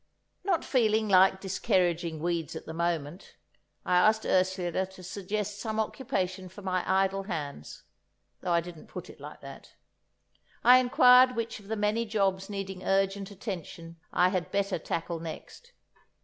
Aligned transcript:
Not 0.43 0.65
feeling 0.65 1.07
like 1.07 1.39
diskerridging 1.39 2.21
weeds 2.21 2.55
at 2.55 2.65
the 2.65 2.73
moment, 2.73 3.35
I 3.85 3.97
asked 3.97 4.25
Ursula 4.25 4.87
to 4.87 5.03
suggest 5.03 5.59
some 5.59 5.79
occupation 5.79 6.49
for 6.49 6.63
my 6.63 6.83
idle 6.91 7.21
hands, 7.29 7.83
though 8.39 8.51
I 8.51 8.61
didn't 8.61 8.87
put 8.87 9.11
it 9.11 9.19
like 9.21 9.41
that; 9.41 9.75
I 10.63 10.79
inquired 10.79 11.35
which 11.35 11.59
of 11.59 11.67
the 11.67 11.75
many 11.75 12.07
jobs 12.07 12.49
needing 12.49 12.83
urgent 12.83 13.29
attention 13.29 13.97
I 14.11 14.29
had 14.29 14.49
better 14.51 14.79
tackle 14.79 15.19
next. 15.19 15.71